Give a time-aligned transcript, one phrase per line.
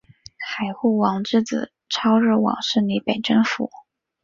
[0.39, 3.69] 海护王之子超日王势力被征服。